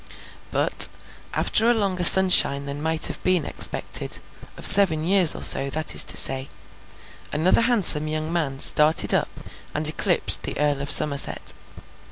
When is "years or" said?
5.05-5.43